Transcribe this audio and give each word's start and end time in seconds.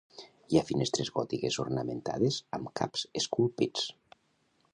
Hi 0.53 0.57
ha 0.59 0.63
finestres 0.69 1.11
gòtiques 1.17 1.59
ornamentades 1.65 2.41
amb 2.59 2.73
caps 2.81 3.05
esculpits. 3.23 3.87